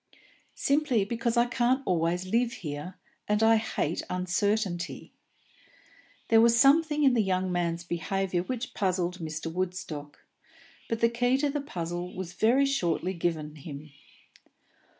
[0.55, 2.95] "Simply because I can't always live here,
[3.27, 5.13] and I hate uncertainty."
[6.29, 9.53] There was something in the young man's behaviour which puzzled Mr.
[9.53, 10.25] Woodstock;
[10.89, 13.91] but the key to the puzzle was very shortly given him.